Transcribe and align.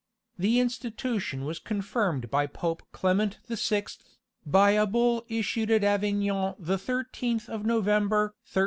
The 0.35 0.59
institution 0.59 1.45
was 1.45 1.59
confirmed 1.59 2.31
by 2.31 2.47
Pope 2.47 2.81
Clement 2.91 3.37
the 3.45 3.55
Sixth, 3.55 4.03
by 4.47 4.71
a 4.71 4.87
bull 4.87 5.23
issued 5.29 5.69
at 5.69 5.83
Avignon 5.83 6.55
the 6.57 6.77
13th 6.77 7.47
of 7.47 7.67
November 7.67 8.33
1351. 8.49 8.59